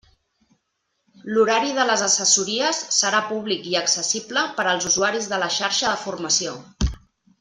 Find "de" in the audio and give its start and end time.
1.79-1.83, 5.35-5.41, 5.93-6.01